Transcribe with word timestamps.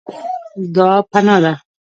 دعا 0.75 0.95
پناه 1.11 1.37
ده. 1.43 1.53